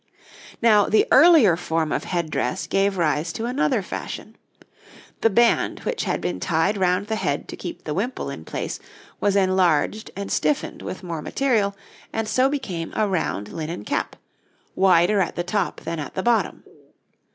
[0.63, 4.35] Now, the earlier form of head dress gave rise to another fashion.
[5.21, 8.79] The band which had been tied round the head to keep the wimple in place
[9.19, 11.75] was enlarged and stiffened with more material,
[12.11, 14.15] and so became a round linen cap,
[14.73, 16.63] wider at the top than at the bottom.